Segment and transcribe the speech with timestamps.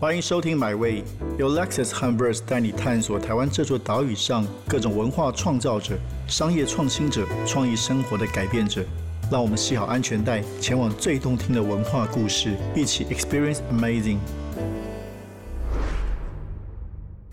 [0.00, 1.02] 欢迎收听《My Way》，
[1.40, 5.98] 由 Lexus 和 Verse 带你探索台湾这座岛屿上各种文化创造者、
[6.28, 8.84] 商业创新者、创意生活的改变者。
[9.28, 14.18] 让我们系好安全带，前往最动听的文化故事，一起 Experience Amazing。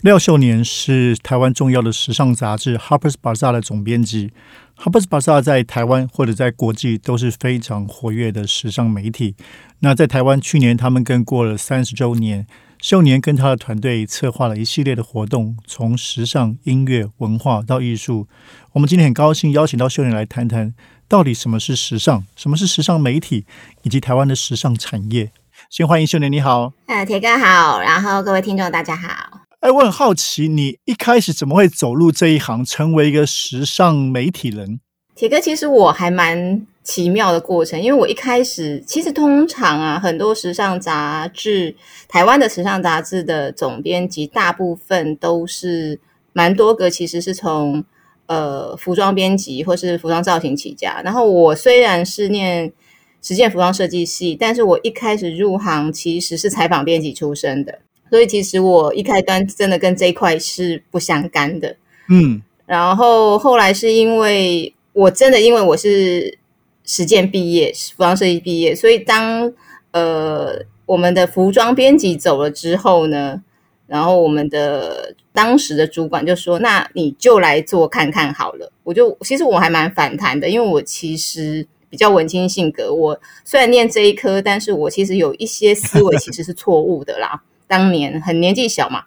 [0.02, 4.30] 廖秀年是台湾重要的时尚杂志《Harper's Bazaar》的总编辑。
[4.78, 9.36] 《Harper's Bazaar》在台湾或者在国际都是非常活跃的时尚媒体。
[9.80, 12.46] 那在台湾，去年他们跟过了三十周年。
[12.82, 18.28] 秀年跟他的团队策划了一系列的活动，从时尚、音乐、文化到艺术。
[18.74, 20.76] 我们今天很高兴邀请到秀年来谈谈，
[21.08, 23.46] 到底什么是时尚，什么是时尚媒体，
[23.84, 25.32] 以及台湾的时尚产业。
[25.70, 26.74] 先欢迎秀年，你好。
[26.86, 29.45] 呃，铁哥好，然后各位听众大家好。
[29.66, 34.80] 哎，我很好奇，你一开始怎么会走入这一行，成为一个时尚媒体人？
[35.16, 41.76] 铁哥，其实我还蛮奇妙的过程，因为我一开始其实通常啊，很多时尚杂志，
[42.08, 46.00] 台湾的时尚杂志的总编辑，大部分都是
[46.32, 47.84] 蛮多个，其实是从
[48.28, 51.02] 呃服装编辑或是服装造型起家。
[51.04, 52.72] 然后我虽然是念
[53.20, 57.80] 实践服装设计系，但是我一开始入行其实是采访编辑出身的。
[58.10, 61.76] 所以其实我一开端真的跟这一块是不相干的，
[62.10, 66.38] 嗯，然后后来是因为我真的因为我是
[66.84, 69.52] 实践毕业，服装设计毕业，所以当
[69.92, 73.42] 呃我们的服装编辑走了之后呢，
[73.88, 87.42] 然后我们的当时的主管就说：“那你就来做看看好了。”我就其实我还蛮反弹的，因为我其实比较文青性格，我虽然念这一科，但是我其实有一些思维其实是错误的啦。
[87.68, 89.04] 当年很年纪小嘛，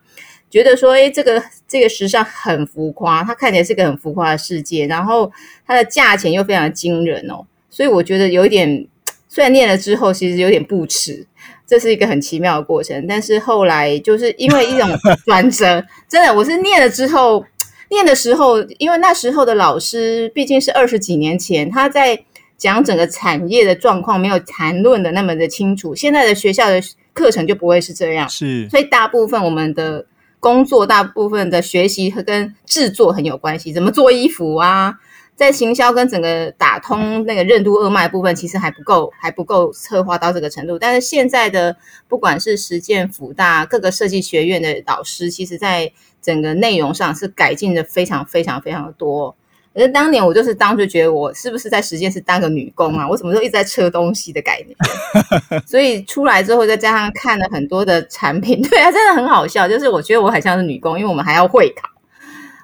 [0.51, 5.31] 觉得说，哎，这个这个时尚很浮夸，它看起来是个很浮夸的世界，然后
[5.67, 8.87] 它的价钱又非常惊人哦，所以我觉得有一点，
[9.29, 11.27] 虽然念了之后，其实有点不耻，
[11.67, 13.07] 这是一个很奇妙的过程。
[13.07, 14.89] 但是后来就是因为一种
[15.27, 17.45] 转折， 真的，我是念了之后，
[17.91, 22.25] 念的时候，因为那时候的老师毕竟是二十几年前，他在
[22.57, 25.95] 讲整个产业的状况，没有谈论的那么的清楚。
[25.95, 26.83] 现在的学校的。
[27.19, 30.07] 课程就不会是这样，是，所以大部分我们的
[30.39, 33.73] 工作，大部分的学习和跟制作很有关系。
[33.73, 34.95] 怎么做衣服啊？
[35.35, 40.79] 在行销跟整个打通那个任督二脉部分，其实还不够，还不够策划到这个程度。
[40.79, 41.77] 但是现在的
[42.09, 45.93] 不管是实践辅大各个设计学院的老师，其实在
[46.23, 49.37] 整个内容上是改进的非常非常非常的多。
[49.75, 53.07] 可是当年我就是当时觉得我是不是在实践室当个女工啊？
[53.09, 54.77] 我什么时候一直在车东西的概念？
[55.67, 59.69] 所以出来之后再加上看了很多的产品， 对啊，真的很好笑。
[59.69, 61.89] 就是我觉得我很像是女工，因为我们还要会考，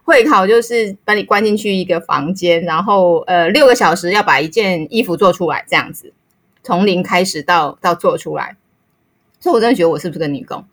[0.02, 6.12] 会考就是把你关进去一个房间，然后呃六个小时要把一件衣服做出来，这样子
[6.64, 8.56] 从零开始到到做出来。
[9.38, 10.64] 所以我真的觉得我是不是个女工？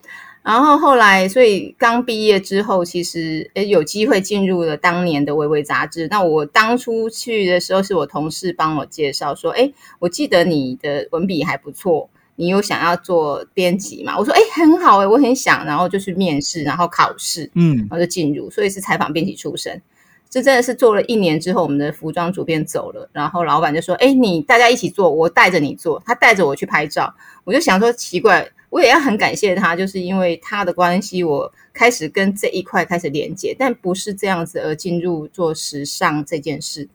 [0.43, 6.07] 然后后来，所以刚毕业之后，其实诶有机会进入了当年的《微微》杂志。
[6.09, 18.49] 那我当初去的时候，是我同事帮我介绍说：“哎，我记得你的文笔还不错，你有想要做编辑嘛？”我说：“哎，很好哎，我很想。”然后就去面试，然后考试，嗯，然后就进入。
[18.49, 19.79] 所以是采访编辑出身。
[20.27, 27.13] 这真的是做了一年之后，我们的服装主编走了，然后老板就说：“哎，你大家一起做，我带着你做。”他带着我去拍照，
[27.43, 28.49] 我就想说奇怪。
[28.71, 36.87] 我也要很感谢他，就是因为他的关系，我开始跟这一块开始连接，但不是这样子而进入做时尚这件事。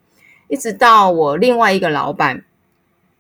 [0.49, 2.45] 一直到我另外一个老板，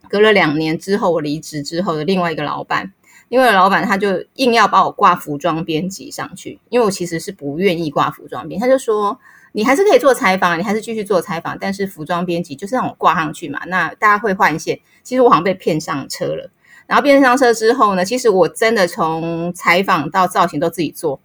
[0.09, 2.93] 隔了两年之后，我离职之后的另外一个老板，
[3.29, 9.19] 因为老板他就硬要把我挂服装编辑上去，因为我其实是不愿意挂服装编，他就说
[9.53, 14.81] 你还是可以做采访，你还是继续做采访，但是服装编辑就是让我挂上去嘛，那大家会换线。
[15.03, 16.51] 其实我好像被骗上车了。
[16.87, 21.19] 然后变上车之后呢，其实我真的从采访到造型都自己做，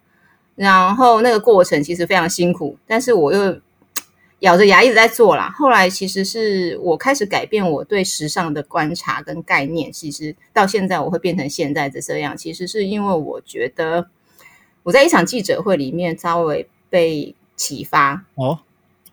[0.55, 3.59] 然后那个过程其实非常辛苦，但是我又
[4.39, 5.53] 咬着牙一直在做啦。
[5.55, 14.07] 后来其实是我开始改变我对时尚的观察跟概念，其实到现在我会变成现在的这样，其实是因为我觉得
[14.81, 18.61] 我在一场记者会里面稍微被启发哦，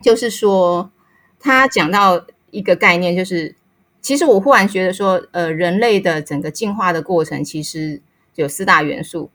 [0.01, 0.91] 就是说
[1.39, 3.55] 他讲到一个概念，就是。
[4.01, 8.01] 其实我忽然觉得说，呃，人类的整个进化的过程其实
[8.37, 9.31] 有四大元素。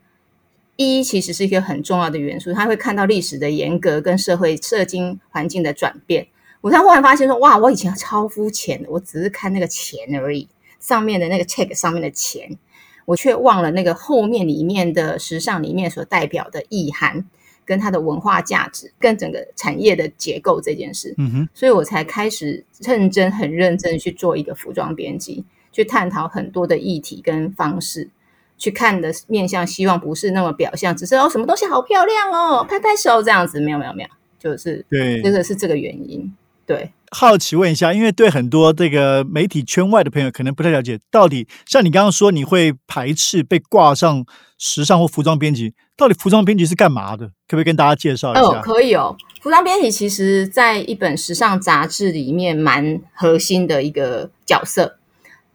[0.76, 6.26] 一其实是一个很重要的元素，他会看到历史的严格跟社会社经环境的转变。
[6.62, 10.48] 我才忽然发现说，哇，我以前超肤浅的，我只是看那个钱而已，
[10.80, 12.58] 上面的那个 check 上面的钱，
[13.04, 17.24] 我却忘了那个后面里面的时尚里面所代表的意涵。
[17.66, 25.42] 跟它的文化价值，跟整个产业的结构这件事，嗯哼，所以我才开始认真、很认真去做一个服装编辑，
[25.72, 28.10] 去探讨很多的议题跟方式。
[28.58, 34.08] 去看的面向，希望不是那么表象，只是哦什么东西好漂亮哦，拍拍手这样子，没有没有没有，
[34.38, 36.30] 就是对，这个是这个原因。
[36.66, 44.26] 对，好奇问一下，因为对很多这个媒体圈外的朋友可能不太了解，到底像你刚刚说你会排斥被挂上
[44.58, 47.26] 时尚或服装编辑，到底服装编辑是干嘛的？
[47.46, 48.42] 可不可以跟大家介绍一下？
[48.42, 49.16] 哦，可以哦。
[49.40, 54.98] 服装编辑其实在一本时尚杂志里面蛮核心的一个角色。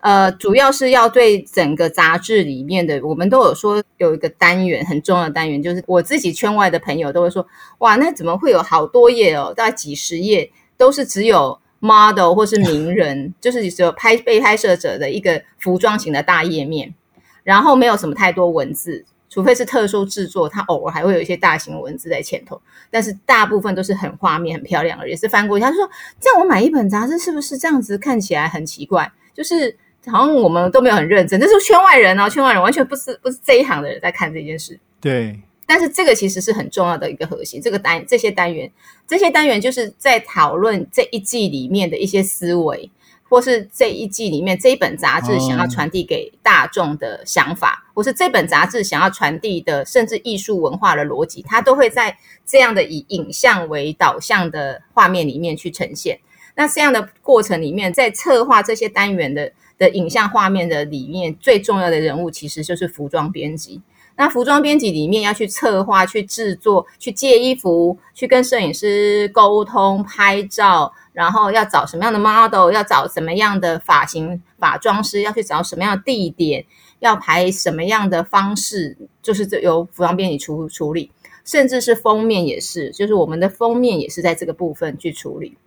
[0.01, 7.45] 呃，主要是要对整个杂志里面的，我们都有说有一个单元很重要的单元，就是我自己圈外的朋友都会说，
[7.79, 10.49] 哇，那怎么会有好多页哦，大概几十页
[10.79, 16.95] 都是只有 model 或是名人， 就是只有拍被拍摄者的一个服装型的大页面，
[17.43, 22.59] 然后没有什么太多文字，除非是特殊制作，它偶尔还会有一些大型文字在前头，
[22.89, 25.87] 但是大部分都是很画面很漂亮的，也是翻过去，他就说
[26.19, 29.11] 这样我买一本杂志是不是这样子看起来很奇怪？
[29.35, 29.77] 就是。
[30.07, 34.79] 好像我们都没有很认真，这是圈外人哦，圈外人完全不是不是这一行的人在看这件事。
[35.01, 35.37] 对，
[35.69, 37.61] 但是这个其实是很重要的一个核心。
[37.61, 38.71] 这个单这些单元，
[39.07, 42.89] 这些单元就是在讨论这一季里面的一些思维，
[43.29, 52.17] 或是这一季里面这一本杂志想要传递给大众的想法，或是这本杂志想要传递的，甚至艺术文化的逻辑，它都会在
[52.47, 56.19] 这样的以影像为导向的画面里面去呈现。
[56.55, 59.51] 那这样的过程里面，在策划这些单元的。
[59.79, 63.79] 的影像画面的里面最重要的人物其实就是服装编辑。
[64.19, 76.65] 那服装编辑里面要去策划、去制作、去借衣服、去跟摄影师沟通、拍照，然后要找什么样的 model，要找什么样的发型、发妆师，要去找什么样的地点，
[76.99, 81.09] 要排什么样的方式，就是由服装编辑处处理。
[81.45, 85.57] 甚至是封面也是，就是我们的封面也是在这个部分去处理。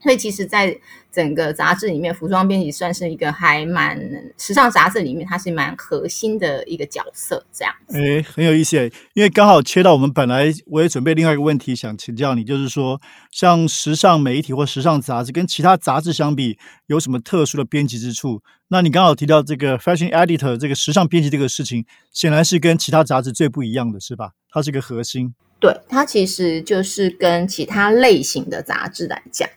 [0.00, 0.78] 所以，其实，在
[1.10, 3.98] 整个杂志里面，服装编辑算是一个还蛮
[4.36, 7.44] 时尚杂志里面，它是蛮核心的一个角色。
[7.52, 8.76] 这样，哎，很有意思。
[9.14, 13.00] 因为刚好切到我们本来我也准备另外一个问题想请教你，就是说，
[13.32, 16.56] 像时尚媒体或时尚杂志跟其他杂志相比，
[16.86, 18.40] 有什么特殊的编辑之处？
[18.68, 24.32] 那你刚好提到这个 fashion editor 这个时尚编辑这个事情，显然是跟其他杂志最不一样的是吧？
[24.50, 25.34] 它是一个核心。
[25.60, 29.48] 对，它其实就是跟其他类型的杂志来讲。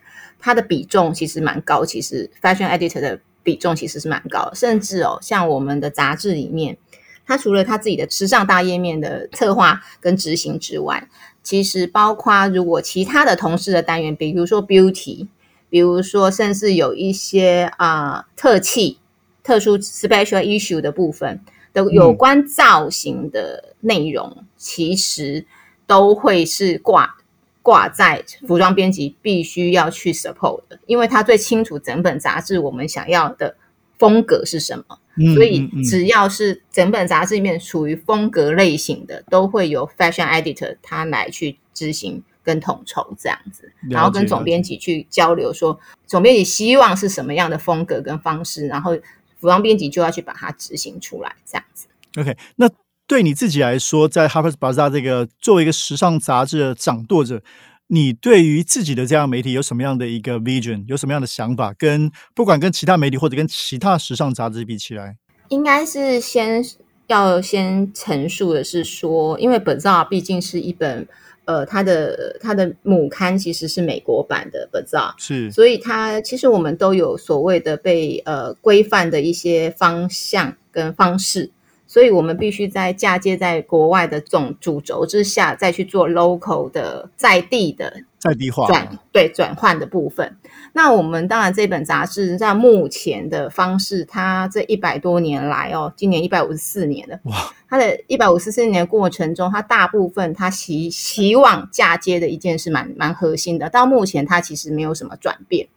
[0.44, 6.76] 它的比重其实蛮高，其实 fashion editor 的比重其实是蛮高，甚至哦，像我们的杂志里面，
[7.24, 11.08] 它除了它自己的时尚大页面的策划跟执行之外，
[11.44, 15.28] 其实包括如果其他的同事的单元，比如说 beauty，
[15.70, 18.98] 比如说甚至有一些啊特气、
[19.44, 21.40] 特殊 special issue 的部分
[21.72, 25.46] 的有关造型的内容，其实
[25.86, 27.16] 都会是挂。
[27.62, 33.56] 挂在服装编辑必须要去 support 的，因为他最清楚整本杂志我们想要的
[33.98, 34.98] 风格是什么，
[35.34, 48.96] 所以只要是整本杂志里面属于风格类型的，都会由 fashion editor 他来去执行跟统筹这样子，然后跟总编辑去交流，说总编辑希望是什么样的风格跟方式，然后
[49.38, 51.86] 服装编辑就要去把它执行出来这样子。
[52.16, 52.68] OK，那。
[53.12, 57.42] 对你自己来说，在 Harper's Bazaar 这个作为一个时尚杂志的掌舵者，
[57.88, 61.74] 你对于自己的这样媒体有什么样的一个 vision，有什么样的想法？
[61.76, 65.18] 跟不管跟其他媒体或者跟其他时尚杂志比起来，
[65.50, 66.64] 应该是先
[67.08, 71.06] 要先陈述的是说，因为 Bazaar 毕竟是一本
[71.44, 81.50] 呃，它的它的母刊其实是美国版的 Bazaar，是，所以它其实我们都有所谓的被呃规范的一些方向跟方式。
[81.92, 90.38] 所以我们必须在嫁接在国外的总主轴之下，再去做 local 的在地的在地化转对转换的部分。
[90.72, 97.20] 那我们当然这本杂志在目前的方式，它这一百多年来哦，今年一百五十四年了。
[97.24, 97.52] 哇！
[97.68, 103.68] 它的一百五十四年过程中，它大部分它希希望嫁接的一件事蛮蛮核心的。
[103.68, 105.68] 到目前它其实没有什么转变。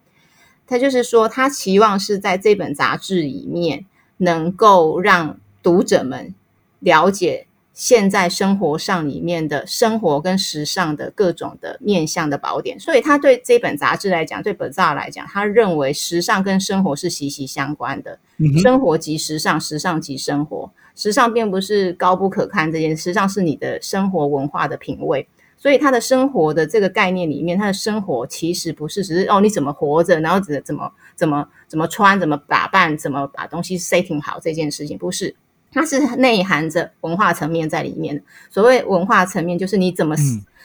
[0.65, 6.35] 它就是说，它期望是在这本杂志里面能够让读者们
[6.77, 18.19] 了解现在生活上里面的生活跟时尚的各种的面向的宝典，所以他对这本杂志来讲，对本杂来讲，他认为时尚跟生活是息息相关的。
[18.61, 20.71] 生活即时尚，时尚即生活。
[20.95, 25.27] 时尚并不是高不可攀这件事，时尚是你的生活文化的品味。
[25.57, 35.35] 所以他的生活的这个概念里面，他的生活其实不是只是哦你怎么活着，然后怎怎么怎么怎么穿，怎么打扮，怎么把东西 setting 好这件事情，不是。
[35.75, 38.23] 它是内含着文化层面在里面。
[38.49, 40.15] 所谓文化层面，就是你怎么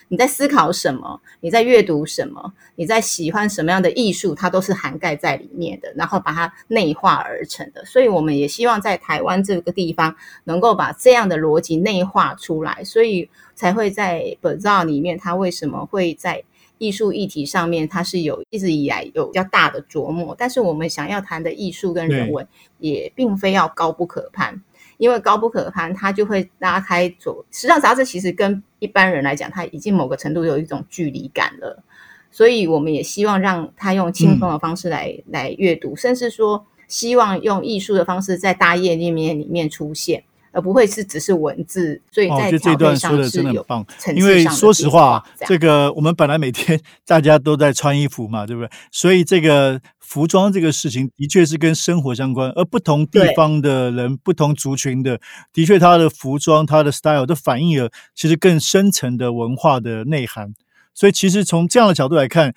[0.06, 7.84] 你在思考什么，你在阅读什么，你在喜欢什么样的艺术，它都是涵盖在里面的，然后把它内化而成的。
[7.84, 10.14] 所以我们也希望在台湾这个地方
[10.44, 16.44] 能够把这样的逻辑内化出来，所以才会在本照里面，它为什么会在。
[16.78, 22.48] 艺术议题上面，它是有一直以来有比较大的琢磨，但是我们想要谈的艺术跟人文，
[22.78, 24.62] 也并非要高不可攀，
[25.00, 28.04] 因为高不可攀，它就会拉开左时尚杂志。
[28.04, 31.82] 其实跟一般人来讲，它已经某个程度有一种距离感了，
[32.30, 40.24] 所以我们也希望让他用轻松的方式来来阅读，甚至说希望用艺术的方式在大页面里面出现。
[40.52, 43.86] 而不会是只是文字，所以在这段说的真的很棒。
[44.14, 48.70] 因为说实话，这个我们本来每天 大家都在穿衣服嘛，对不对？
[48.90, 55.20] 所以这个服装这个事情的确是跟生活相关，而不同地方的人、不同族群的，
[55.52, 60.52] 的确他的服装、他的 style 都反映了其实更深层的文化的内涵。
[60.94, 62.52] 所以其实从这样的角度来看，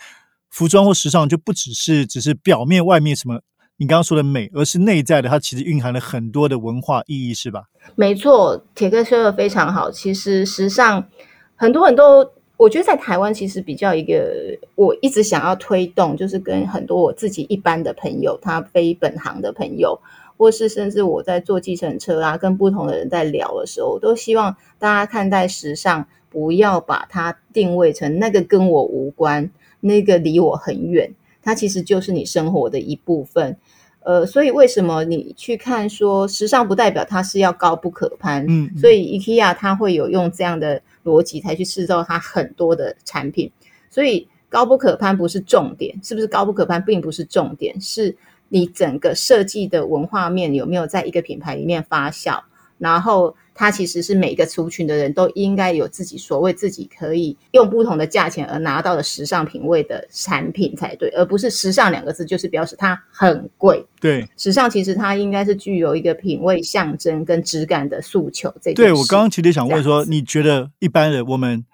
[0.50, 3.42] 服装或时尚就不只是只是表面外面什么。
[3.77, 7.63] 你刚刚说的美，而是内在的，它其实蕴含了很多的文化意义，是吧？
[7.96, 9.89] 没错，铁哥说的非常好。
[9.89, 11.03] 其实时尚，
[11.56, 20.00] 很多很多，我觉得在台湾其实比较一个，我一直想要推动，就是跟很多我自己一般的朋友，他非本行的朋友，
[20.38, 29.50] 或是甚至我在坐计程车啊，跟不同的人在聊的时候，我都希望大家看待时尚，不要把它定位成那个跟我无关，
[29.80, 31.12] 那个离我很远。
[31.44, 33.56] 它其实就是你生活的一部分，
[34.00, 38.46] 呃，所以为什么你去看说时尚不代表它是要高不可攀？
[38.48, 43.52] 嗯，所以 IKEA 它会有用这样的逻辑才去制造它很多的产品，
[43.90, 48.16] 所以高不可攀不是重点，是不是高不可攀并不是重点，是
[48.50, 52.40] 你整个设计的文化面有没有在一个品牌里面发酵，
[52.78, 53.36] 然后。
[53.53, 63.86] 它其实是每个族群的人都应该有自己所谓自己可以用不同的价钱而拿到的时尚品味的产品才对，而不是“时尚”两个字就是表示它很贵。
[64.00, 68.53] 对，时尚其实它应该是具有一个品味象征跟质感的诉求。
[68.62, 71.65] 这对我刚刚其实想问说，你觉得一般人我们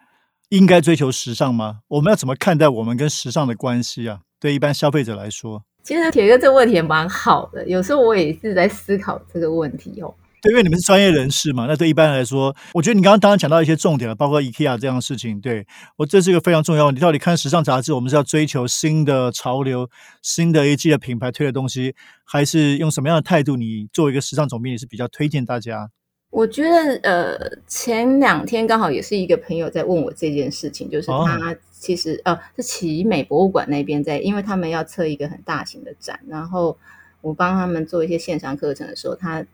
[0.50, 1.80] 应该追求时尚吗？
[1.88, 4.20] 我们要怎么看待我们跟时尚的关系啊？
[4.40, 10.14] 对一般消费者来说，其实铁哥这个问题也蛮好的，有时候我也是在思考这个问题哦。
[10.42, 15.42] 对，因为你们是专业人士嘛，那对一般来说，我觉得你刚刚当然讲到一些重点了，包括 IKEA 这样的事情。
[15.42, 15.68] 对
[15.98, 16.92] 我，这是一个非常重要。
[16.92, 19.90] 你到底看时尚杂志，我们是要追求新的潮流、
[20.22, 21.94] 新的一季的品牌推的东西，
[22.24, 23.58] 还是用什么样的态度？
[23.58, 25.90] 你作为一个时尚总编，你是比较推荐大家？
[26.30, 36.78] 我觉得，呃，前两天刚好也是一个朋友在问我这件事情，就是他其实呃是奇美博物馆那边在，因为他们要测一个很大型的展，然后
[37.20, 39.46] 我帮他们做一些线上课程的时候，他。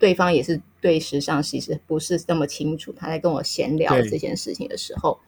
[0.00, 2.92] 对方也是对时尚其实不是那么清楚。
[2.96, 5.20] 他在跟我闲聊这件事情的时候，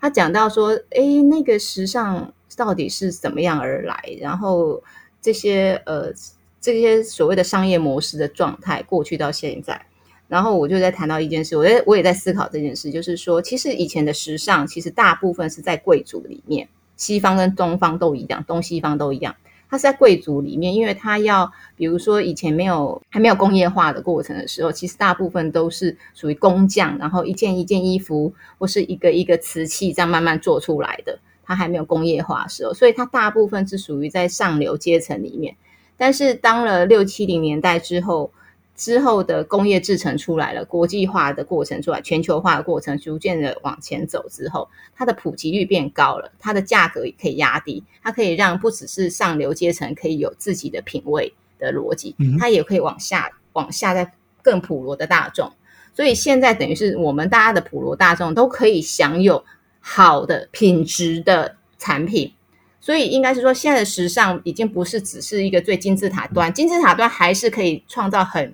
[0.00, 4.00] 他讲到说：“哎，那个时尚到底是怎么样而来？
[4.20, 4.82] 然后
[5.20, 6.12] 这些呃
[6.60, 9.84] 这些所谓的商业模式的状态，过去到现在。
[10.28, 19.34] 然后我就在谈到一件事，我在我也在思考这件事，就是说，其实以前的时尚，其实大部分是在贵族里面，西方跟东方都一样，东西方都一样。”
[19.72, 31.18] 它是在贵族里面，因为它要，比如说以前没有还没有工业化的过程的时候，其实大部分都是属于工匠，然后一件一件衣服或是一个一个瓷器这样慢慢做出来的。
[31.42, 35.56] 它还没有工业化的时候，所以它大部分是属于在上流阶层里面。
[35.96, 38.30] 但是当了六七零年代之后，
[38.74, 54.10] 之后的工业制成出来了，国际化的过程出来，全球化的过程逐渐的往前走之后，它的普及率变高了，它的价格也可以压低，它可以让不只是上流阶层可以有自己的品味的逻辑，它也可以往下往下再
[54.42, 55.52] 更普罗的大众。
[55.94, 59.44] 所以现在等于是我们大家的普罗大众都可以享有
[59.80, 62.32] 好的品质的产品，
[62.80, 68.52] 所以应该是说，现在的时尚已经不是只是一个最金字塔端，金字塔端还是可以创造很。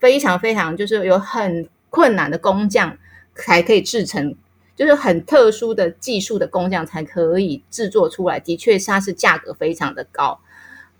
[0.00, 2.98] 非常非常就是有很困难的工匠
[3.34, 4.34] 才可以制成，
[4.76, 8.38] 就是很特殊的技术的工匠才可以制作出来。
[8.38, 10.40] 的确，它是价格非常的高。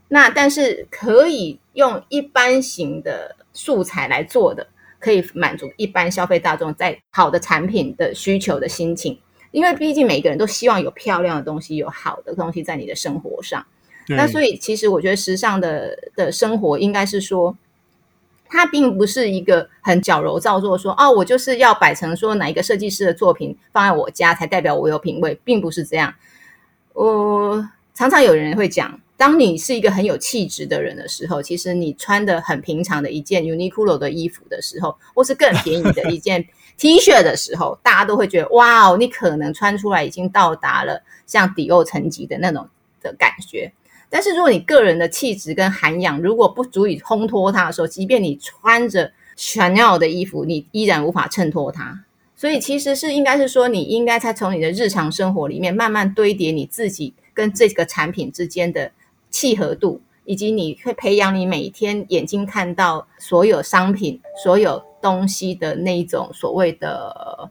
[0.09, 4.67] 那但是可以用一般型的素材来做的，
[5.01, 9.19] 可以满足一般消费大众在好的产品的需求的心情。
[9.51, 13.67] 因为毕竟每个人都希望有漂亮的东西，有好的东西在你的生活上。
[14.09, 17.57] 那所以其实我觉得时尚的的生活应该是说。
[18.55, 26.15] 它并不是一个很矫揉造作，说哦，我就是要摆成说哪一个设计师的作品放在我家才代表我有品味，并不是这样。
[26.93, 36.47] 我常常有人会讲，当你是一个很有气质的人的时候，其实你穿的很平常的一件 Uniqlo 的衣服的时候，或是更便宜的一件
[36.79, 42.69] T 恤的时候，大家都会觉得哇哦，你可能穿出来已经到达了像迪奥层级的那种
[43.03, 43.73] 的感觉。
[44.15, 52.05] 但是如果你个人的气质跟涵养如果不足以烘托它的时候，即便你穿着 Chanel 的衣服，你依然无法衬托它。
[52.37, 58.93] 所以其实是应该是说，你应该在从你的日常生活里面慢慢堆叠你自己跟这个产品之间的。
[59.31, 67.51] 契合度，以及你会培养你每天眼睛看到所有商品、所有东西的那一种所谓的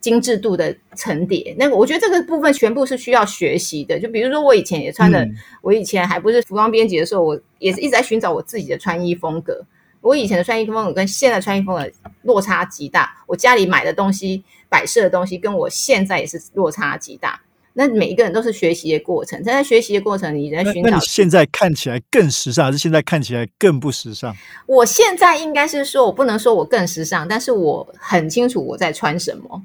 [0.00, 1.54] 精致度的层叠。
[1.58, 3.98] 那个，我觉得这个部分全部是需要学习的。
[3.98, 5.28] 就比如说，我以前也穿的，
[5.62, 9.64] 我以前还不是服装编辑的时候，我也是一直在寻找我自己的穿衣风格。
[10.00, 11.90] 我以前的穿衣风格跟现在穿衣风格
[12.22, 13.24] 落差极大。
[13.26, 17.40] 我家里买的东西、摆设的东西，跟我现在也是落差极大。
[17.78, 20.90] 那每一个人都是学习的过程，在学习的过程，你在寻找。
[20.90, 24.34] 那你现在看起来更时尚，还是现在看起来更不时尚？
[24.64, 29.62] 我现在应该是说，我不能说我更时尚，但是我很清楚我在穿什么。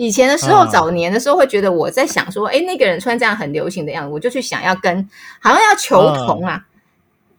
[0.00, 5.06] 以前的时候，早年的时候会觉得我在想说，哎，那个人穿这样很流行的样子，我就去想要跟，
[5.38, 6.66] 好像要求同啊。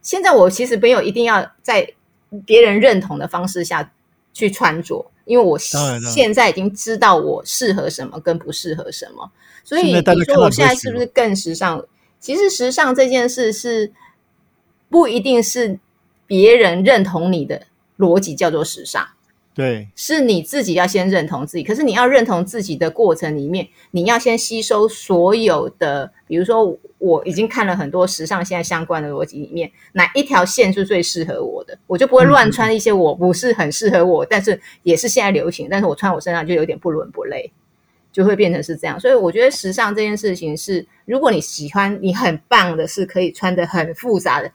[0.04, 1.92] 现在我其实没有一定要在
[2.46, 3.92] 别人认同的方式下
[4.32, 9.32] 去穿着，因为我现在已经知道我适合什么跟不适合什么。
[9.64, 11.84] 所以你说我现在是不是更时尚？
[12.20, 13.92] 其实时尚这件事是
[14.88, 15.80] 不一定是
[16.28, 17.64] 别人认同你的
[17.98, 19.08] 逻辑叫做时尚，
[19.54, 21.64] 对，是你自己要先认同自己。
[21.64, 37.52] 可是你要认同自己的过程里面，你要先吸收所有的，比如说我已经看了很多时尚现在相关的逻辑里面，哪一条线是最适合我的，我就不会乱穿一些我不是很适合我，但是也是现在流行，但是我穿我身上就有点不伦不类。
[38.14, 44.52] 就会变成是这样，所以我觉得时尚这件事情是，如果你喜欢，你很棒的是可以穿的很复杂的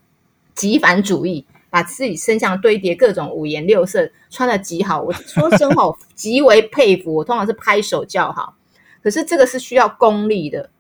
[0.55, 1.47] 极繁主义，
[1.77, 5.03] 把自己身上堆叠各种五颜六色，穿的极好。
[5.03, 8.57] 我说真话，极为佩服，我通常是拍手叫好。
[9.03, 10.71] 可是这个是需要功力的。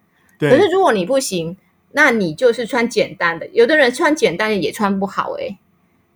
[0.40, 1.54] 可是如果你不行，
[1.92, 3.46] 那你就是穿简单的。
[3.48, 5.58] 有的人穿简单的也穿不好，诶，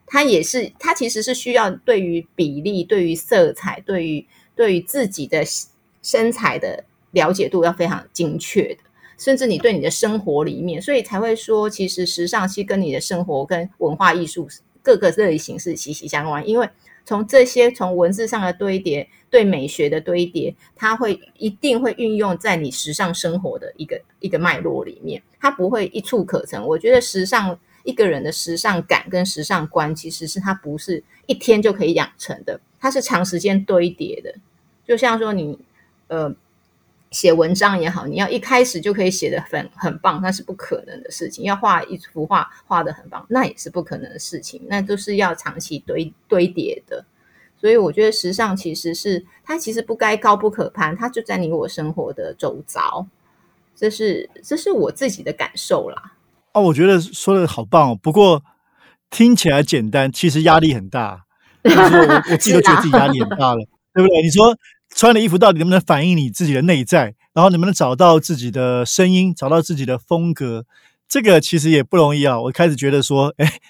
[0.06, 5.44] 他也是，他其实是需要对于比例、对于色彩、对于对于自己的。
[6.02, 8.78] 身材的了解度要非常精确的，
[9.18, 14.48] 甚至你对你的生活里面，所以才会说，其实时尚其实跟你的生活跟文化艺术
[14.82, 16.46] 各个类型是息息相关。
[16.48, 16.68] 因为
[17.04, 26.66] 从这些从文字上的堆叠，对美学的堆叠，它会一定会运用在你时尚生活的一个一个脉络里面，它不会一触可成。
[26.66, 34.34] 我觉得时尚一个人的时尚感跟时尚观，其实是它不是一天就可以养成的，它是长时间堆叠的。
[34.86, 35.58] 就像说你。
[36.08, 36.34] 呃，
[37.10, 41.44] 写文章也好，你要一开始就可以写的很很棒，那是不可能的事情。
[41.44, 44.62] 要画一幅画画的很棒，那也是不可能的事情。
[44.68, 47.04] 那都是要长期堆堆叠的。
[47.60, 53.04] 所以我觉得时尚其实是它其实不该高不可攀，它就在你我生活的周遭。
[53.74, 56.12] 这是这是我自己的感受啦。
[56.52, 57.98] 哦，我觉得说的好棒哦。
[58.00, 58.42] 不过
[59.10, 61.24] 听起来简单，其实压力很大。
[61.64, 63.60] 我我自己都觉得自己压力很大了，
[63.92, 64.22] 对不对？
[64.22, 64.56] 你说。
[64.94, 67.14] 穿的衣服到底能不能反映你自己的内在？
[67.32, 70.66] 然后能不能找到自己的声音，找到自己的风格？
[71.08, 72.40] 这个其实也不容易啊。
[72.40, 73.60] 我开始觉得说， 哎，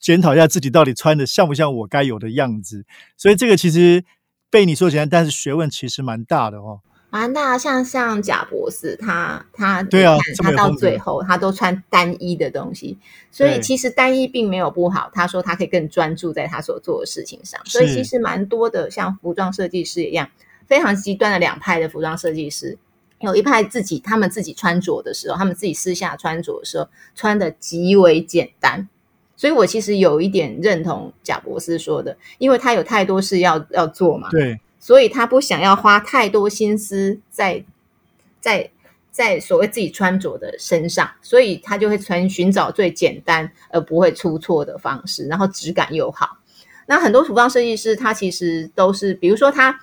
[0.00, 2.84] 检讨一下自己到底穿的像不像我该有的样子。
[3.16, 4.02] 所以这个其实
[4.50, 6.80] 被你说简单，但是学问其实蛮大的哦。
[7.10, 12.98] 蛮大，像像贾博士，他他对啊，他到最后他都穿单一的东西，
[13.30, 15.10] 所以其实单一并没有不好。
[15.14, 20.28] 他说他可以更专注在他所做的事情上，所以其实蛮多的像服装设计师一样。
[20.66, 22.76] 非常极端的两派的服装设计师，
[23.20, 28.88] 有一派自己他们自己穿着的时候，他们自己私下穿着的时候穿的极为简单，
[29.36, 37.64] 所以我其实有一点认同贾博士说的，因为他有太多事要要做嘛，对，所以他不想要花太多心思在
[38.40, 38.70] 在
[39.10, 46.38] 在所谓自己穿着的身上，所以他就会穿寻找最简单而不会出错的方式，然后质感又好。
[46.88, 49.80] 那很多服装设计师他其实都是，比如说他。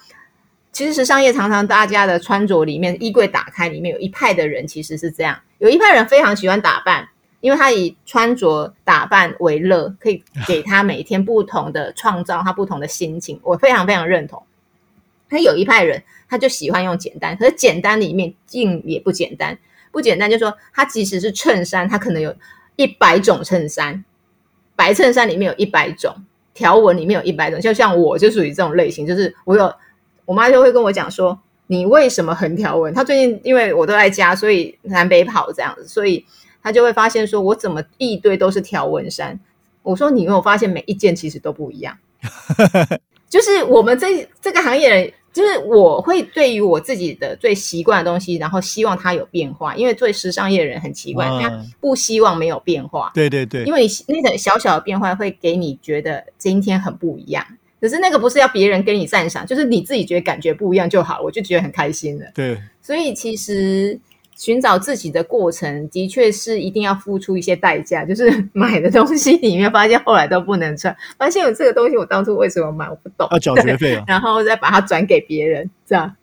[0.73, 7.07] 其实时尚业常常大家的穿着里面，衣柜打开里面有一派的人其实是这样，有一派人非常喜欢打扮，
[7.41, 14.41] 因为他以穿着打扮为乐，可以给他每天不同的创造，他不同的心情，我非常非常认同。
[15.29, 19.55] 他有一派人，他就喜欢用简单，可是简单里面竟也不简单，
[19.91, 22.35] 不简单就说他即使是衬衫，他可能有
[22.77, 24.03] 一百种衬衫，
[24.75, 26.15] 白衬衫里面有一百种
[26.55, 29.71] 条纹，里面有一百种，就像我就属于这种类型，就是我有。
[30.25, 36.25] 我妈就会跟我讲说：“你为什么横条纹？”她最近因为我都在家，所以南北跑这样子，所以
[36.61, 39.39] 她就会发现说，我怎么一堆都是条纹衫？
[39.81, 41.97] 我说你有没有发现每一件其实都不一样？
[43.29, 45.13] 就是我们这这个行业。
[45.33, 53.11] 就是我会对于我自己的最习惯的东西，然后希望它有变化，因为做时尚业的人很奇怪，他不希望没有变化。
[53.15, 57.43] 对对对，因为那个小小的变化会给你觉得今天很不一样，
[57.83, 62.25] 可是那个不是要别人给你赞赏，就是你自己觉得感觉不一样就好，我就觉得很开心了。
[62.33, 63.99] 对，所以其实。
[64.35, 68.03] 寻找自己的过程，的确是一定要付出一些代价。
[68.03, 73.27] 就是买的东西里面，发现后来都不能穿，发现有这个东西，我当初为什么买，我不懂。
[73.31, 76.13] 要缴学费啊， 然后再把它转给别人，这样。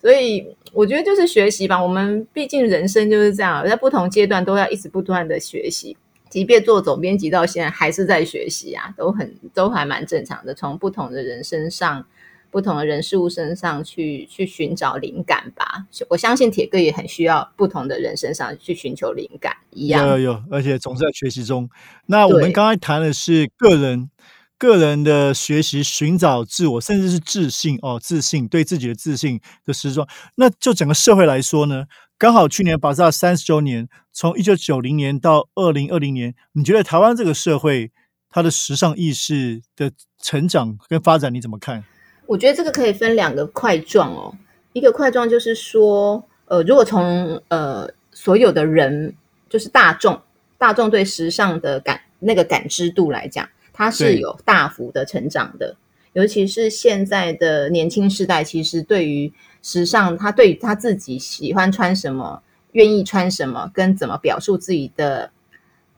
[0.00, 1.82] 所以我觉得就是学习吧。
[1.82, 5.96] 我们毕竟人生就是这样，在不同阶段都要一直不断的学习。
[6.36, 10.52] 即便做总编辑到现在，还是在学习啊，都很都还蛮正常的。
[10.52, 12.04] 从不同的人身上。
[12.48, 20.06] 不同的人事物身上去去寻找灵感吧，我相信铁哥也很需要不同的人身上去寻求灵感一样。
[20.08, 21.68] 有有，而且总是在学习中。
[22.06, 24.08] 那我们刚才谈的是个人
[24.56, 30.08] 个人的学习，寻找自我，甚至是自信哦，自信对自己的自信的时装。
[30.36, 31.84] 那就整个社会来说呢，
[32.18, 37.92] 刚好去年巴萨三十周年，从一九九零年到二零二零年，你觉得台湾这个社会
[38.30, 41.84] 它的时尚意识的成长跟发展，你怎么看？
[42.24, 44.34] 我觉得这个可以分两个块状哦，
[44.72, 49.14] 一个块状就是说，呃，如果从呃所有的人，
[49.50, 50.18] 就是大众，
[50.56, 55.76] 大众对时尚的感那个感知度来讲，它是有大幅的成长的。
[56.14, 59.30] 尤其是现在的年轻世代，其实对于
[59.66, 65.30] 时尚，他对他自己喜欢穿什么、愿意穿什么，跟怎么表述自己的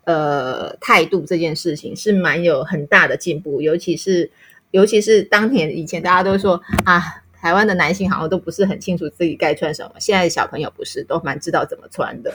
[0.04, 4.30] 呃态度这件事情，是蛮有很大的进步，尤其是。
[4.70, 7.02] 尤其是当年以前，大家都说啊，
[7.32, 9.92] 台湾的男性好像都不是很清楚自己该穿什么。
[9.98, 12.30] 现在的小朋友不是都蛮知道怎么穿的，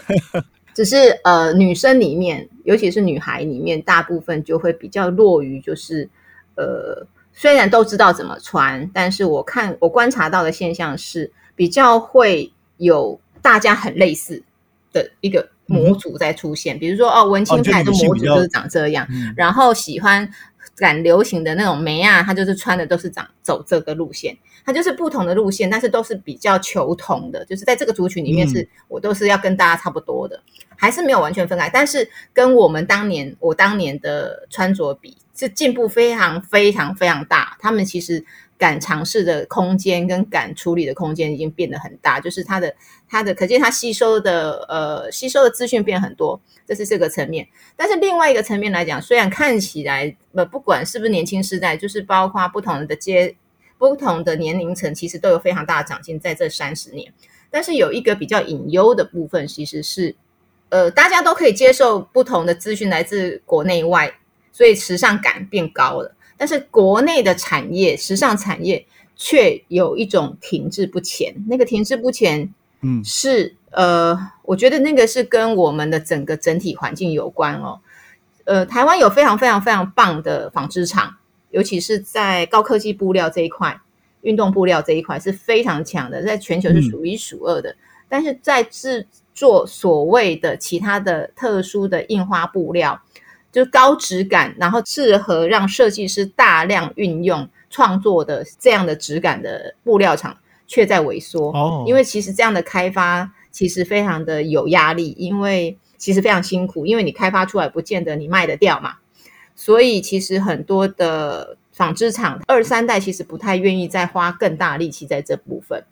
[0.73, 6.09] 只是呃，女生里面，尤其是女孩里面，大部分就会比较弱于，就是
[6.55, 14.41] 呃，虽然都知道怎么穿，但是我看我观察到的现象是，比较会有大家很类似
[14.91, 20.29] 的一个模组在出现，比如说哦，文青派的模组就是长这样，然后喜欢。
[20.75, 30.41] 赶流行的那种梅啊，她就是穿的都是长走这个路线，她就是不同的路线，但是都是比较求同的，就是在这个族群里面是我都是要跟大家差不多的，
[30.75, 37.55] 还是没有完全分开，但是跟我们当年我当年的穿着比，是进步非常非常非常大。
[37.59, 38.25] 他们其实
[38.57, 42.73] 敢尝试的空间跟敢处理的空间已经变得很大，就是他的
[43.09, 46.39] 他的可见他吸收的呃吸收的资讯变很多。
[46.65, 53.35] 这是这个层面，但是另外一个层面来讲，虽然看起来呃，不管是不是年轻时代，就是包括不同的阶、
[53.77, 57.11] 不同的年龄层，其实都有非常大的长进在这三十年。
[57.51, 60.15] 但是有一个比较隐忧的部分，其实是
[60.69, 64.13] 呃，大家都可以接受不同的资讯来自国内外，
[64.53, 66.15] 所以时尚感变高了。
[66.43, 71.33] 但是国内的产业，时尚产业却有一种停滞不前。
[71.47, 73.55] 那个停滞不前，嗯，是。
[73.71, 77.79] 呃，我觉得那个是跟我们的整个整体环境有关哦。
[78.43, 81.15] 呃，台湾有非常非常非常棒的纺织厂，
[81.51, 83.79] 尤其是在高科技布料这一块、
[84.23, 87.73] 运动布料这一块是非常强的，在全球是数一数二的。
[88.09, 93.01] 但是在制作所谓的其他的特殊的印花布料，
[93.53, 100.35] 就是高质感，然后适合让设计师大量运用创作的这样的质感的布料厂，
[100.67, 101.51] 却在萎缩。
[101.53, 103.31] 哦，因为其实这样的开发。
[103.53, 108.95] 其实非常的有压力，因为其实非常辛苦，因为你开发出来不见得你卖得掉嘛，
[109.55, 115.83] 所以其实很多的纺织厂二三代其实不太愿意再花更大力气在这部分。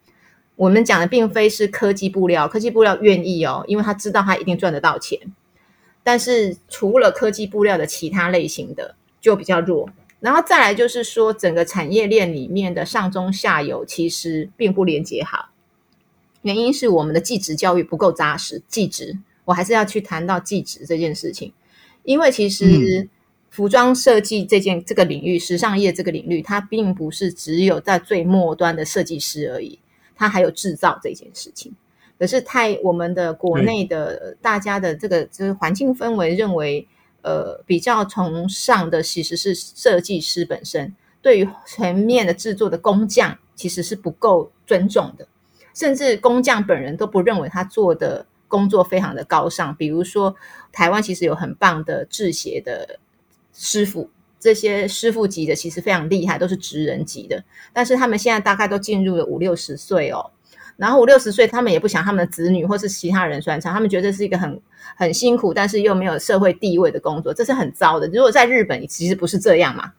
[0.55, 5.19] 我们讲的并非是科技布料，科技布料愿意哦，因为他知道他一定赚得到钱。
[6.03, 15.49] 但是除了科技布料的其他类型的就比较弱，然后再来就是说整个产业链里面的上中下游其实并不连接好。
[16.43, 18.61] 原因是我们的技职教育不够扎实。
[18.67, 21.53] 技职，我还是要去谈到技职这件事情，
[22.03, 23.07] 因为其实
[23.51, 29.77] 服装设计这件这个领域，时尚业这个领域，它并不是只有在最末端的设计师而已，
[30.15, 31.75] 它还有制造这件事情。
[32.21, 36.87] 可是太我们的国内的大家的这个就是环境氛围认为，
[37.23, 45.27] 呃，比较崇尚的其实是设计师本身，对于全面的制作的工匠其实是不够尊重的。
[45.73, 49.75] 甚至工匠本人都不认为他做的工作非常的高尚。
[49.75, 50.35] 比如说，
[50.71, 52.99] 台湾其实有很棒的制鞋的
[53.51, 57.43] 师傅，这些师傅级的其实非常厉害，都是职人级的。
[57.73, 60.29] 但是他们现在大概都进入了五六十岁哦。
[60.81, 64.59] 然后五六十岁，他们也不想他们的子女或是其他人传承，他们觉得是一个很
[64.95, 68.07] 很辛苦，但是又没有社会地位的工作，这是很糟的。
[68.07, 69.91] 如果在日本，其实不是这样嘛。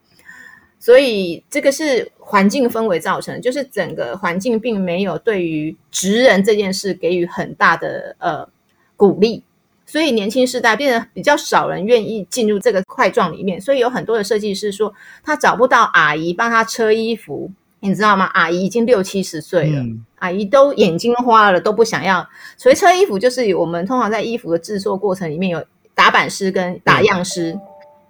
[0.81, 8.49] 所以这个是环境氛围造成，就是整个环境并没有对于职人这件事给予很大的呃
[8.97, 9.45] 鼓励，
[9.87, 13.61] 所以年轻世代变得比较少人愿意进入这个块状里面。
[13.61, 14.93] 所以有很多的设计师说，
[15.23, 17.49] 他找不到阿姨帮他车衣服，
[17.83, 18.27] 你知道吗？
[18.27, 19.85] 阿姨已经六七十岁了，
[20.21, 22.25] 阿姨都眼睛花了，都不想要。
[22.57, 27.59] 所以车衣服就是我们通常在衣服的制作过程里面有打版师跟打样师、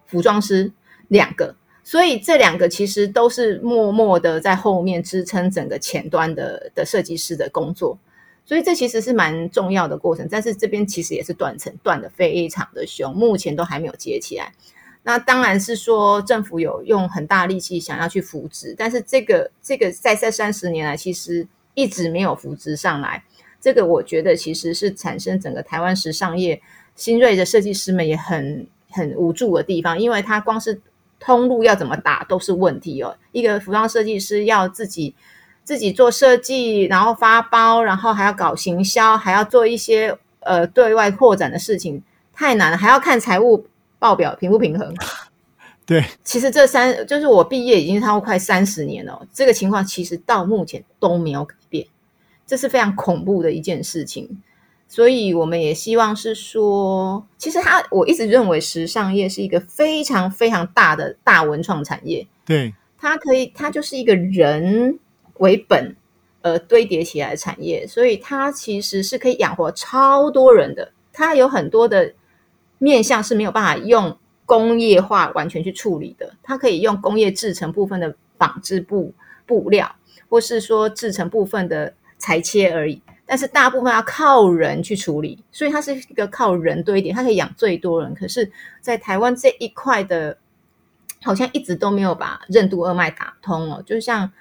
[0.06, 0.70] 服装师
[1.08, 1.54] 两个。
[1.82, 7.98] 所以这两个其实都是默默的在后面支撑整个前端的的设计师的工作，
[8.44, 10.28] 所以这其实是蛮重要的过程。
[10.30, 14.52] 但是这边其实也是断层断的非常的凶，目前都还没有接起来。
[15.02, 23.22] 那当然是说政府有用很大力气想要去扶植，但是这个这个在这三十年来其实一直没有扶植上来。
[23.60, 26.60] 这个我觉得其实是产生整个台湾时尚业
[26.96, 30.80] 新锐的设计师们也很很无助的地方，因为他光是。
[31.24, 33.16] 通路要怎么打都是问题哦。
[33.30, 35.14] 一个服装设计师要自己
[35.62, 42.76] 自己做设计，然后发包，然后还要搞行销，还要做一些呃对外扩展的事情，太难了。
[42.76, 43.64] 还要看财务
[44.02, 44.92] 报表平不平衡。
[45.86, 51.86] 对，其实这三就是我毕业已经超过快三十年了，这个情况其实到目前都没有改变，
[52.44, 54.42] 这是非常恐怖的一件事情。
[54.88, 62.26] 所以我们也希望是说，其实它我一直认为时尚业是一个非常非常大的大文创产业。
[62.44, 64.98] 对，它可以，它就是一个人
[65.38, 65.94] 为本
[66.42, 70.92] 而堆叠起来的产业，所以它其实是可以养活超多人的。
[71.12, 72.12] 它有很多的
[72.82, 79.14] 面向是没有办法用工业化完全去处理的，它可以用工业制成部分的纺织布
[79.46, 79.94] 布料，
[80.28, 83.00] 或是说制成部分的裁切而已。
[83.24, 88.12] 但是大部分要靠人去处理，所以它是一个靠人多一点，它可以养最多人。
[88.16, 90.36] 可是，在台湾这一块的，
[91.22, 93.80] 好像一直都没有把任督二脉打通哦。
[93.86, 94.32] 就像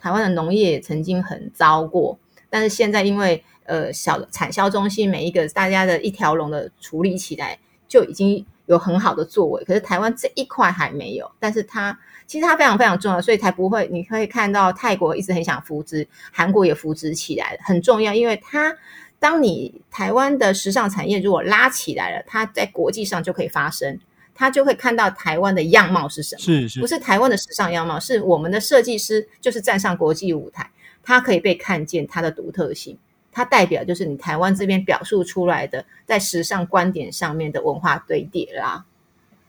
[0.00, 2.18] 台湾的农业曾经很糟过，
[2.48, 7.58] 但是现在因为呃小产销中心每一个大家的一条龙的处理起来，
[7.94, 9.62] 就已经有很好的作为。
[9.64, 11.96] 可是台湾这一块还没有，但是它。
[12.26, 13.86] 其实它非常非常重要，所以才不会。
[13.92, 18.14] 你可以看到泰国一直很想扶植，韩国也扶植起来了，很重要。
[18.14, 18.74] 因为它，
[19.18, 24.00] 当你台湾的时尚产业如果拉起来了，它在国际上就可以发声，
[24.34, 26.40] 它就会看到台湾的样貌是什么。
[26.40, 30.70] 是是，不是台湾的时尚样貌，是我们的设计师就是站上国际舞台，
[31.02, 32.96] 它可以被看见它的独特性，
[33.34, 38.86] 它代表就是你台湾这边表述出来的在时尚观点上面的文化堆叠啦。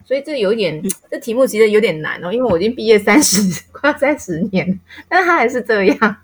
[0.04, 3.42] 所以这有点，这题目其实有点难哦，因为我已经毕业三十
[3.74, 6.18] 快三十年，但是他还是这样。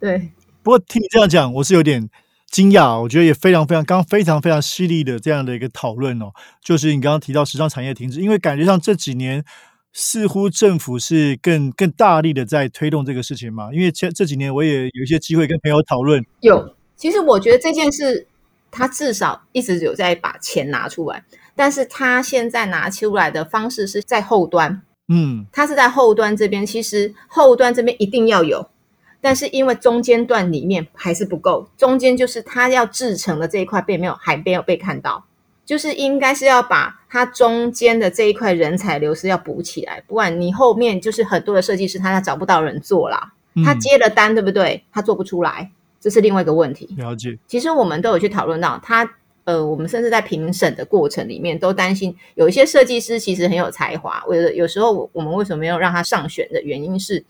[0.00, 0.30] 对，
[0.62, 2.08] 不过听你这样讲，我是有点
[2.46, 2.98] 惊讶。
[3.02, 6.32] 我觉得也非常非常，刚刚非常非常犀利的这样的一个讨论哦，
[6.64, 9.44] 就是你刚刚提到时尚产业停止，因为感觉上这几年
[9.92, 13.68] 似乎政府是更更大力的在推动这个事情嘛。
[13.74, 16.74] 因为这这几年我也有一些机会跟朋友讨论，有。
[16.98, 18.26] 其实我觉得这件事，
[18.70, 21.24] 他至少一直有在把钱拿出来。
[21.54, 28.68] 但是他现在拿出来的方式是在后端，嗯，他是在后端这边，其实后端这边一定要有，
[29.20, 35.24] 但是因为中间段里面还是不够，中间就是他要制成的这一块并没有还没有被看到，
[35.66, 43.32] 就是应该是要把它中间的这一块人才流失要补起来，不然你后面就是很多的设计师他找不到人做啦，
[43.64, 44.84] 他接了单对不对？
[44.92, 46.88] 他做不出来，这是另外一个问题。
[46.96, 49.10] 了解，其实我们都有去讨论到他。
[49.44, 54.22] 呃，我们甚至在评审的过程里面都担心，有一些设计师其实很有才华。
[54.26, 57.24] 为了有时候我们为什么没有让他上选的原因是，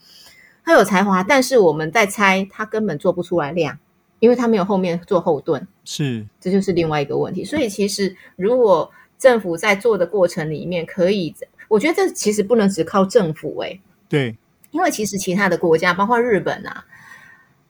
[0.64, 3.78] 他有才华，但是我们在猜他根本做不出来量，
[4.18, 5.64] 因为他没有后面做后盾。
[5.84, 7.44] 是，这就是另外一个问题。
[7.44, 11.32] 所以其实如果政府在做的过程里面可以，
[11.68, 13.78] 我觉得这其实不能只靠政府哎。
[14.08, 14.36] 对，
[14.72, 16.84] 因为其实其他的国家，包括日本啊。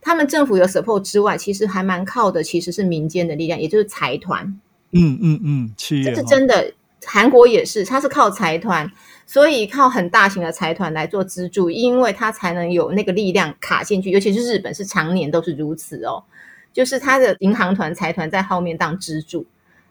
[0.08, 4.58] 他们政府有 support 之外，其实还蛮靠的，其实是民间的力量，也就是财团。
[4.92, 6.72] 嗯嗯嗯，企业这是真的。
[7.04, 8.90] 韩国也是，它是靠财团，
[9.26, 14.10] 所以靠很大型的财团来做资助，因为它才能有那个力量卡进去。
[14.10, 16.24] 尤其是日本是常年都是如此哦，
[16.72, 19.44] 就是它的银行团、财团在后面当支柱，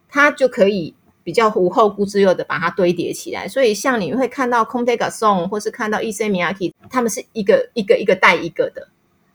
[0.09, 3.47] 它就可以比较无后顾之忧的把它堆叠起来。
[3.47, 6.27] 所以像你会看到 c o m t e g a Song 或是看到 E.C.
[6.27, 8.87] Miyake，他们是一个一个一个带一个的。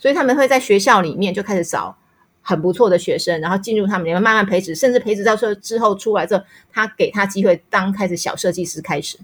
[0.02, 1.96] 所以他们会在学校里面就开始找
[2.40, 9.16] 很不错的学生，然后进入他们里面慢慢培植，甚至培植到说之后出来之后，他给他机会当开始小设计师开始，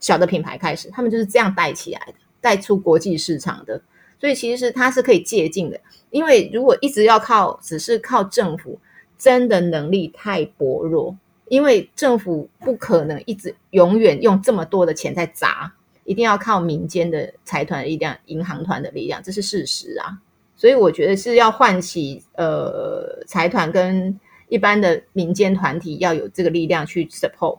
[0.00, 3.80] 小的品牌开始，他们就是这样带起来的，带出国际市场的。
[4.18, 5.80] 所以其实是它是可以借鉴的。
[6.10, 8.80] 因为如果一直要靠只是靠政府，
[9.16, 11.16] 真的能力太薄弱，
[11.48, 15.72] 因为政府不可能一直永远用这么多的钱在砸，
[16.06, 20.16] 一定要靠民间的财团力量、银行团的力量，这是事实啊。
[20.56, 27.58] 所以我觉得是要唤起呃财团跟一般的民间团体要有这个力量去 support，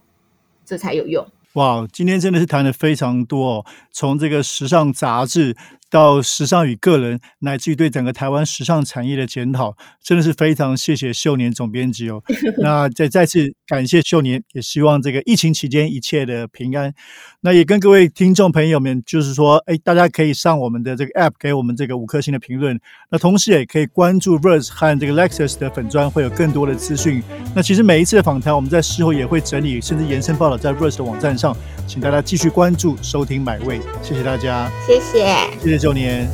[0.66, 1.24] 这才有用。
[1.54, 5.56] 哇，今天真的是谈的非常多哦，从这个时尚杂志。
[5.90, 12.22] 到时尚与个人，乃至于对整个台湾时尚产业的检讨，真的是非常谢谢秀年总编辑哦。
[12.60, 16.94] 那再再次感谢秀年，也希望这个疫情期间一切的平安。
[17.42, 22.78] 那也跟各位听众朋友们，就是说，哎，大家可以上我们的这个 App 给我们这个五颗星的评论。
[23.10, 27.24] 那同时也可以关注 Verse 和这个 Lexus 的粉砖，会有更多的资讯。
[27.56, 31.56] 那其实每一次的访谈，我们在事后也会整理，甚至延伸报道在 Verse 的网站上，
[31.88, 33.80] 请大家继续关注、收听、买位。
[34.04, 35.26] 谢谢大家，谢谢，
[35.62, 35.77] 谢谢。
[35.78, 36.28] 九年，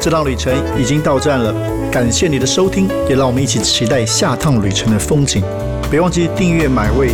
[0.00, 1.54] 这趟旅程已经到站了。
[1.90, 5.42] 感谢你的收听，也让我们一起期待下趟旅程的风景。
[5.90, 7.10] 别忘记订阅买位。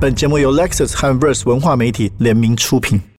[0.00, 3.02] 本节目由 Lexus 和 Verse 文化媒体联名出品。